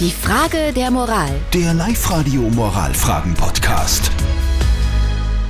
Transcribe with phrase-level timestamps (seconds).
[0.00, 1.30] Die Frage der Moral.
[1.52, 4.10] Der Live-Radio Moralfragen-Podcast.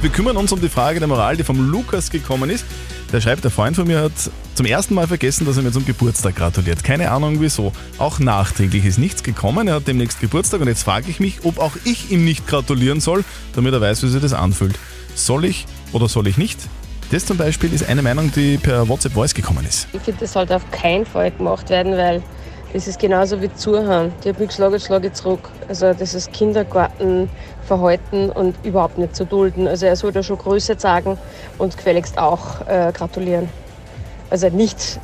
[0.02, 2.66] Wir kümmern uns um die Frage der Moral, die vom Lukas gekommen ist.
[3.10, 4.12] Der schreibt, der Freund von mir hat
[4.54, 6.84] zum ersten Mal vergessen, dass er mir zum Geburtstag gratuliert.
[6.84, 7.72] Keine Ahnung wieso.
[7.96, 9.66] Auch nachträglich ist nichts gekommen.
[9.66, 13.00] Er hat demnächst Geburtstag und jetzt frage ich mich, ob auch ich ihm nicht gratulieren
[13.00, 13.24] soll,
[13.54, 14.78] damit er weiß, wie sich das anfühlt.
[15.14, 15.64] Soll ich
[15.94, 16.58] oder soll ich nicht?
[17.10, 19.88] Das zum Beispiel ist eine Meinung, die per WhatsApp Voice gekommen ist.
[19.94, 22.22] Ich finde, das sollte auf keinen Fall gemacht werden, weil
[22.74, 24.12] das ist genauso wie Zuhören.
[24.24, 25.48] Die hat mich geschlagen, schlage zurück.
[25.68, 29.68] Also das ist Kindergartenverhalten und überhaupt nicht zu dulden.
[29.68, 31.16] Also er soll da schon Größe zeigen
[31.56, 33.48] und gefälligst auch äh, gratulieren.
[34.28, 34.98] Also nicht,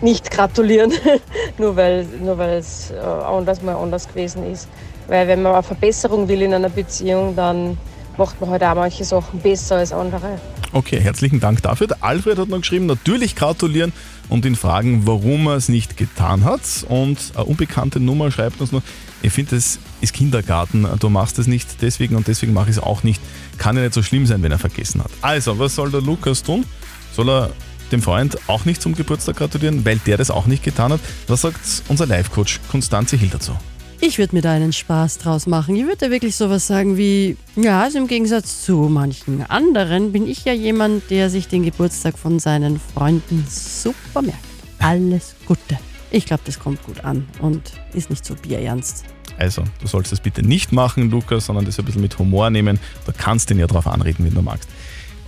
[0.00, 0.92] nicht gratulieren,
[1.58, 4.68] nur weil nur es äh, anders mal anders gewesen ist.
[5.08, 7.78] Weil wenn man eine Verbesserung will in einer Beziehung, dann
[8.18, 10.38] macht man halt auch manche Sachen besser als andere.
[10.72, 11.86] Okay, herzlichen Dank dafür.
[11.86, 13.92] Der Alfred hat noch geschrieben, natürlich gratulieren
[14.28, 16.60] und ihn fragen, warum er es nicht getan hat.
[16.88, 18.82] Und eine unbekannte Nummer schreibt uns noch,
[19.22, 22.82] ich finde, das ist Kindergarten, du machst es nicht deswegen und deswegen mache ich es
[22.82, 23.20] auch nicht.
[23.58, 25.10] Kann ja nicht so schlimm sein, wenn er vergessen hat.
[25.22, 26.64] Also, was soll der Lukas tun?
[27.12, 27.50] Soll er
[27.92, 31.00] dem Freund auch nicht zum Geburtstag gratulieren, weil der das auch nicht getan hat?
[31.28, 33.52] Was sagt unser Live-Coach Konstanze Hill dazu?
[34.00, 35.74] Ich würde mir da einen Spaß draus machen.
[35.74, 40.44] Ich würde wirklich sowas sagen wie, ja, also im Gegensatz zu manchen anderen bin ich
[40.44, 44.44] ja jemand, der sich den Geburtstag von seinen Freunden super merkt.
[44.78, 45.78] Alles Gute.
[46.10, 47.62] Ich glaube, das kommt gut an und
[47.94, 49.04] ist nicht so bierernst.
[49.38, 52.78] Also, du sollst das bitte nicht machen, Lukas, sondern das ein bisschen mit Humor nehmen.
[53.06, 54.68] Du kannst ihn ja darauf anreden, wenn du magst.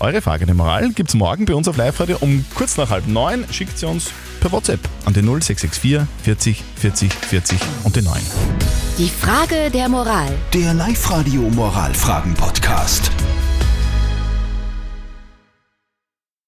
[0.00, 3.08] Eure Frage der Moral gibt es morgen bei uns auf Live-Radio um kurz nach halb
[3.08, 3.44] neun.
[3.50, 4.10] Schickt sie uns
[4.41, 8.20] per WhatsApp an den 0664 40 40 40 und den 9.
[8.98, 10.28] Die Frage der Moral.
[10.54, 13.10] Der Live-Radio Moralfragen-Podcast.